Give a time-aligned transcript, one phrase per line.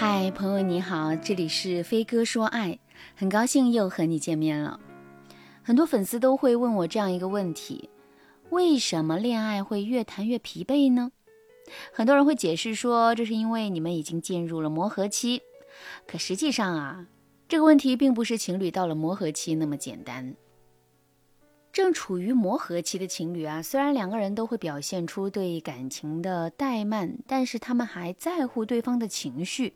[0.00, 2.78] 嗨，朋友你好，这里是飞哥说爱，
[3.14, 4.80] 很高兴又和你见面了。
[5.62, 7.90] 很多粉丝都会问我这样一个问题：
[8.48, 11.12] 为什么恋爱会越谈越疲惫呢？
[11.92, 15.42] 很多人会解释说，这是因为你们已经进入了磨合期。
[16.06, 17.06] 可实际上啊，
[17.46, 20.34] 这个问题并不是情侣到了磨合期那么简单。
[21.74, 29.74] 正处于磨合期的情侣啊，虽然两个人都会表现出对感情的怠慢，但是他们还在乎对方的情绪。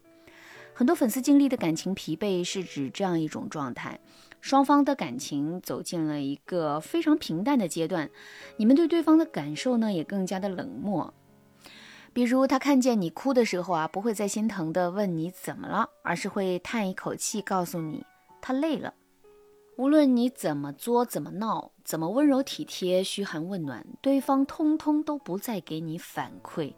[0.77, 4.01] 很多粉丝经历的感情疲惫，是指这样一种状态：
[4.41, 8.11] 双方的感情走进了一个非常平淡的阶段，
[8.57, 11.15] 你们对对方的感受呢，也更加的冷漠。
[12.13, 18.05] 比如他看见你哭的时候啊，不会再心疼的问你怎么了，而是会叹一口气，告诉你
[18.43, 18.93] 他累了。
[19.77, 26.75] 无论你怎么作、怎么闹、怎么温柔体贴、嘘寒问暖，对方通通都不再给你反馈。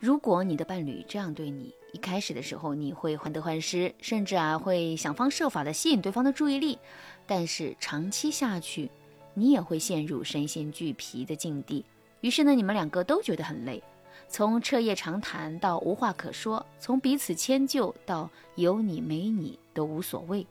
[0.00, 6.78] 如果你的伴侣这样对你，一开始的时候你会患得患失，甚至啊会想方设法的吸引对方的注意力，
[7.26, 8.88] 但是长期下去，
[9.34, 11.84] 你也会陷入身心俱疲的境地。
[12.20, 13.82] 于是呢，你们两个都觉得很累，
[14.28, 20.46] 从彻夜长谈到无话可说，从彼此迁就到有你没你都无所谓。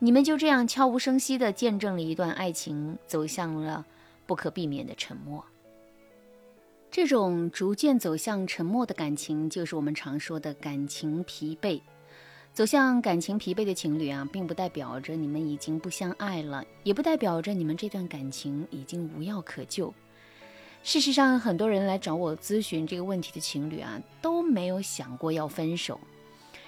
[0.00, 3.86] 你们就这样悄无声息地见证了一段爱情走向了
[4.26, 5.44] 不可避免的沉默。
[6.92, 11.80] 这种逐渐走向沉默的感情，就是我们常说的感情疲惫。
[12.52, 19.94] 走向感情疲惫的情侣啊，并不代表着你们已经不相爱了，也不代表着你们这段感情已经无药可救。
[20.82, 25.98] 事实上，很多人来找我咨询这个问题的情侣啊，都没有想过要分手。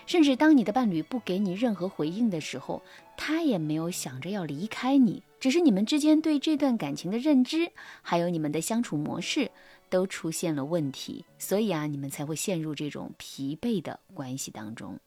[0.06, 2.82] 甚至当你的伴侣不给你任何回应的时候，
[3.14, 9.50] 他也没有想着要离开你，只是你们之间对这段感情的认知，还有你们的相处模式
[9.88, 14.98] 都出现了问题，所以啊，你们才会陷入这种疲惫的关系当中。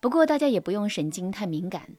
[0.00, 1.96] 不过大家也不用神经太敏感，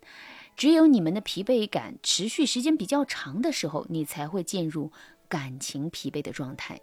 [0.55, 4.91] 只有你们的疲惫感持续时间比较长的时候，你才会进入
[5.27, 6.79] 感情疲惫的状态。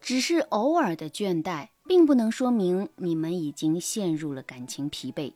[0.00, 5.34] 只是偶尔的倦怠，并不能说明你们已经陷入了感情疲惫。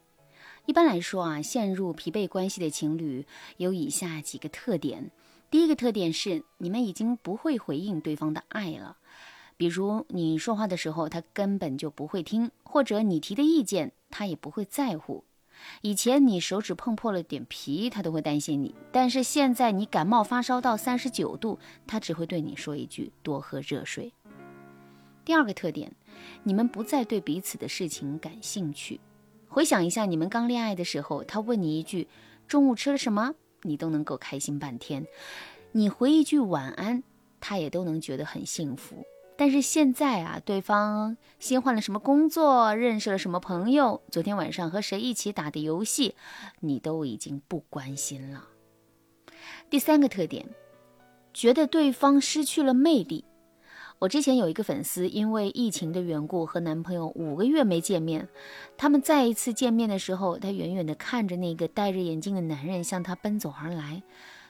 [0.66, 3.26] 一般来说啊，陷入疲惫关系的情侣
[3.58, 5.10] 有以下几个特点：
[5.50, 8.96] 第一个特点是你们已经不会回应对方的爱了，
[9.58, 15.24] 比如你说话的时候他根本就不会听，或者你提的意见他也不会在乎。
[15.82, 24.12] 以前你手指碰破了点皮，他都会担心你，但是现在你感冒发烧到三十九度，他只会对你说一句：多喝热水。
[25.24, 25.92] 第二个特点，
[26.42, 28.98] 你们不再对彼此的事情感兴趣。
[29.54, 32.08] 回想一下，你们刚恋爱的时候，他问你一句
[32.48, 35.04] “中午吃了什么”，你都能够开心半天；
[35.70, 37.04] 你回一句“晚安”，
[37.38, 39.06] 他也都能觉得很幸福。
[39.36, 46.16] 但是现在啊，对方新换了什么工作，认识了什么朋友，昨天晚上和谁一起打的游戏，
[46.58, 48.48] 你都已经不关心了。
[49.70, 50.48] 第三个特点，
[51.32, 53.24] 觉得对方失去了魅力。
[54.04, 58.28] 我之前有一个粉丝，因为疫情的缘故和男朋友五个月没见面。
[58.76, 64.02] 他们再一次见面的时候，她远远地看着那个戴着眼镜的男人向她奔走而来，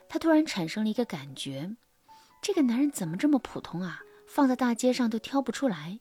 [0.08, 1.70] 她突然产生了一个感觉：
[2.42, 4.00] 这个男人怎么这么普通啊？
[4.26, 6.00] 放在大街上都挑不出来。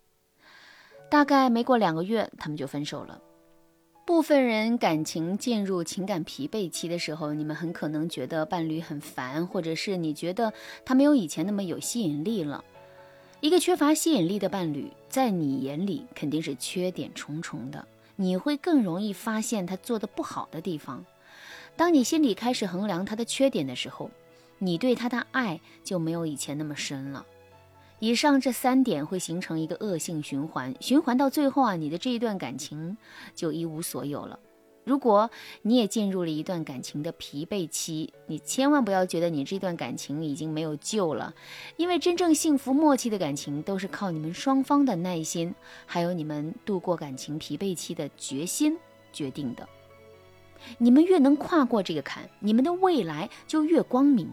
[1.11, 3.21] 大概没过两个月，他们就分手了。
[4.03, 10.51] 部分人感情进入情感疲惫期的时候，你们很可能觉得伴侣很烦，或者是你觉得
[10.83, 12.63] 他没有以前那么有吸引力了。
[13.43, 21.03] 一个缺乏吸引力的伴侣，在你眼里肯定是缺点重重的，你会更容易发现他做的不好的地方。
[21.75, 24.09] 当你心里开始衡量他的缺点的时候，
[24.59, 27.25] 你对他的爱就没有以前那么深了。
[27.99, 32.95] 以上这三点会形成一个恶性循环，循环到最后啊，你的这一段感情
[33.35, 34.39] 就一无所有了。
[34.83, 35.29] 如果
[35.61, 41.33] 你也进入了一段感情的疲惫期，你千万不要觉得你这段感情已经没有救了，
[41.77, 48.77] 因为真正幸福默契的感情都是靠你们双方的耐心，还有你们度过感情疲惫期的决心
[49.11, 49.67] 决定的。
[50.77, 54.29] 你们越能跨过这个坎，你们的未来就越光明。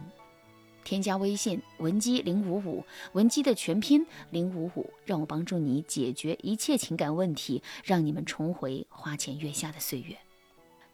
[0.82, 10.16] 添加微信文姬零五五，文姬的全拼零五五，让我帮助你解决一切情感问题，让你们重回花前月下的岁月。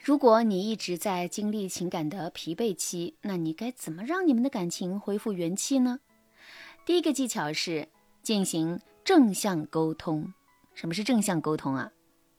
[0.06, 5.98] 如果你一直在经历情感的疲惫期，那你该怎么让你们的感情恢复元气呢？
[6.84, 7.88] 第一个技巧是
[8.22, 10.32] 进行正向沟通。
[10.74, 11.90] 什么是正向沟通啊？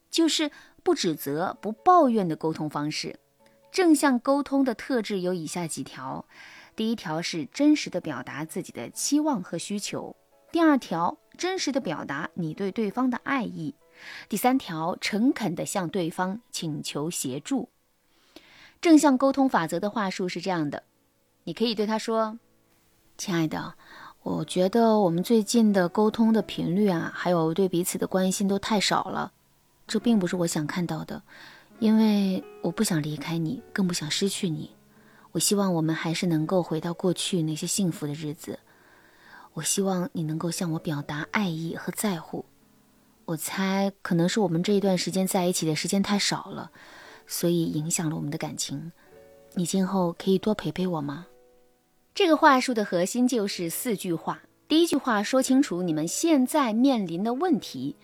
[0.10, 0.50] 就是
[0.82, 3.20] 不指责、不抱怨的沟通方式。
[3.70, 6.26] 正向沟通的特质有以下几条：
[6.74, 10.16] 第一条是真实的表达自己的期望和需求；
[10.54, 13.74] 第二条，真实的表达你对对方的爱意；
[14.30, 17.70] 第三条，诚恳地向对方请求协助。
[18.80, 20.84] 正向沟通法则的话术是这样的：
[21.46, 22.38] 你可以对他说
[23.18, 23.74] ：“亲爱的，
[24.22, 29.32] 我觉得我们最近的沟通的频率啊，还有对彼此的关心都太少了，
[29.88, 31.24] 这并不是我想看到的。
[31.80, 34.72] 因为我不想离开你，更不想失去你。
[35.32, 38.60] 我希望我们还是能够回到过去那些幸福的日子。
[39.54, 42.46] 我希望你能够向我表达爱意和在乎。”
[43.28, 46.72] 我猜可能是我们这一段时间在一起的时间太少了，
[47.26, 48.94] 所以影响了我们的感情。
[49.56, 51.28] 你今后可以多陪陪我吗？
[52.16, 54.44] 这个话术的核心就是四句话。
[54.70, 57.98] 第一句话说清楚你们现在面临的问题，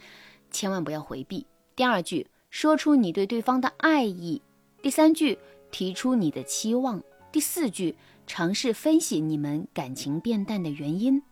[0.51, 1.47] 千万不要回避。
[1.73, 4.41] 第二句说出你对对方的爱意。
[4.81, 5.39] 第三句
[5.71, 7.01] 提出你的期望。
[7.31, 7.95] 第四句
[8.27, 11.23] 尝试分析你们感情变淡的原因，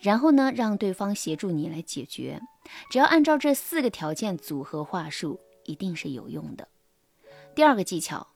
[0.00, 2.40] 然后呢，让对方协助你来解决。
[2.90, 6.68] 只要按照这四个条件组合话术，一定是有用的。
[7.54, 8.26] 第二个技巧，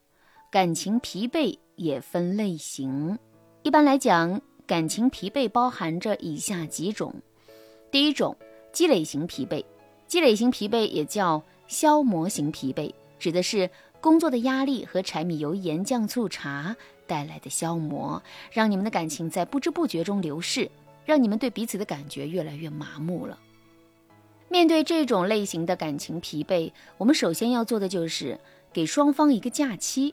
[0.50, 3.18] 感情疲惫也分类型。
[3.62, 7.14] 一般来讲，感情疲惫包含着以下几种：
[7.90, 8.36] 第一种，
[8.72, 9.64] 积累型疲惫。
[10.06, 16.74] 积累型疲惫也叫消磨型疲惫，指的是工作的压力和柴米油盐酱醋茶
[17.06, 20.68] 带来的消磨，让你们的感情在不知不觉中流逝，
[21.04, 23.38] 让你们对彼此的感觉越来越麻木了。
[24.52, 28.36] 面对这种类型的感情疲惫，我们首先要做的就是
[28.72, 30.12] 给双方一个假期。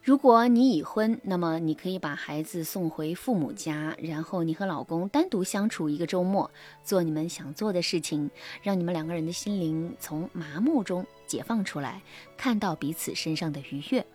[0.00, 6.48] 如果你已婚，那么你可以把孩子送回父母家，然后你和老公单独相处一个周末，
[6.84, 8.30] 做你们想做的事情，
[8.62, 12.00] 让你们两个人的心灵从麻木中解放出来，
[12.36, 14.06] 看到彼此身上的愉悦。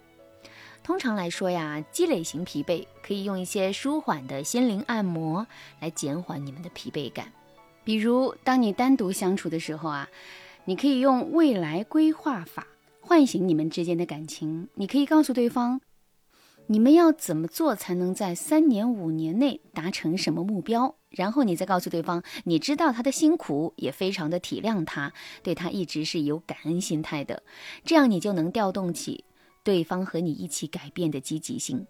[0.81, 5.45] 通常来说呀，积累型疲惫可以用一些舒缓的心灵按摩
[5.81, 7.33] 来减缓你们的疲惫感。
[7.89, 10.07] 比如，当你单独相处的时候啊，
[10.65, 12.67] 你可以用未来规划法
[13.01, 14.69] 唤醒你们之间的感情。
[14.75, 15.81] 你可以告诉对方，
[16.67, 20.97] 你们要怎么做才能在三年、五年内达成什么目标。
[21.09, 27.41] 然后你再告诉对方，你知道他的辛苦，也非常的体谅他，对他一直是有感恩心态的。
[27.83, 29.25] 这样你就能调动起
[29.63, 31.87] 对方和你一起改变的积极性。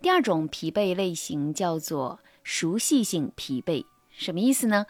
[0.00, 4.86] 第二种疲惫类型叫做熟悉性疲惫，什么意思呢？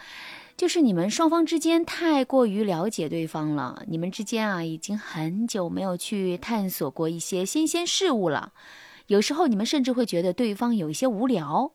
[0.56, 8.52] 就是你们双方之间太过于了解对方了，你们之间啊已经很久没有去探索过一些新鲜事物了，
[9.08, 11.72] 有时候你们甚至会觉得对方有一些无聊。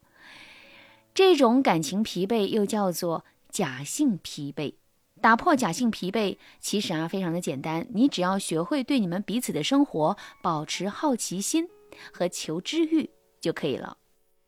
[1.13, 4.75] 这种感情疲惫又叫做假性疲惫。
[5.21, 11.67] 打破假性疲惫，其实啊非常的简单，你只要学会对你们彼此的生活保持好奇心
[12.13, 13.09] 和求知欲
[13.41, 13.97] 就可以了。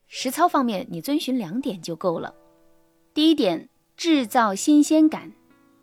[0.08, 2.34] 实操方面，你遵循两点就够了。
[3.14, 3.68] 第一点。
[4.02, 5.32] 制造新鲜感，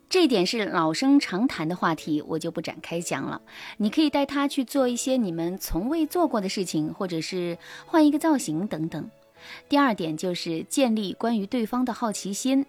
[0.09, 3.41] 这点是老生常谈的话题，我就不展开讲了。
[3.77, 7.57] 你可以带他去做一些你们从未做过的事情，或者是
[7.87, 9.09] 换一个造型等等。
[9.69, 12.67] 第二点就是建立关于对方的好奇心。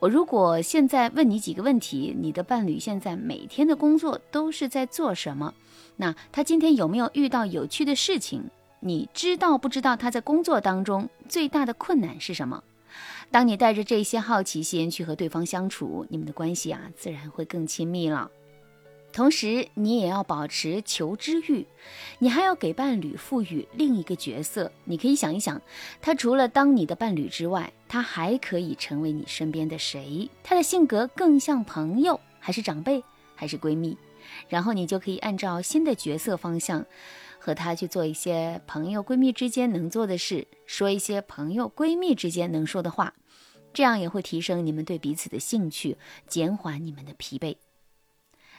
[0.00, 5.54] 我如果现在问你几个问题：你的伴侣现在每天的工作都是在做什么？
[5.94, 8.50] 那他今天有没有遇到有趣的事情？
[8.80, 12.64] 你知道不知道他在工作当中最大的困难是什么？
[13.32, 18.30] 当你带着这些好奇心去和对方相处，你们的关系啊，自然会更亲密了。
[19.10, 21.66] 同时，你也要保持求知欲，
[22.18, 24.70] 你还要给伴侣赋予另一个角色。
[24.84, 25.60] 你可以想一想，
[26.02, 30.28] 他除了当你的伴侣之外，他还可以成为你身边的谁？
[30.44, 33.02] 他的性格更像朋友，还是长辈，
[33.34, 33.96] 还是闺蜜？
[34.46, 36.84] 然后你就可以按照新的角色方向。
[37.44, 43.12] 和他去做一些朋友闺蜜之间能做的事，说一些朋友闺蜜之间能说的话，
[43.72, 47.56] 这样也会提升你们对彼此的兴趣，减缓你们的疲惫。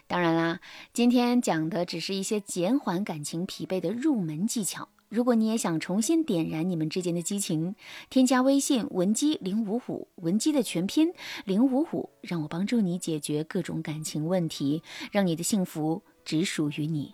[0.06, 0.60] 当然啦，
[0.92, 4.90] 今天讲的只是一些减缓感情疲惫的入门技巧。
[5.08, 7.76] 如果你也想重新点燃你们之间的激情，
[8.10, 11.14] 添加微信文姬零五五，文姬的全拼
[11.46, 17.14] 零五五，让我帮助你解决各种感情问题，让你的幸福只属于你。